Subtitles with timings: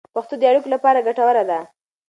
[0.15, 1.59] پښتو د اړیکو لپاره ګټوره ده.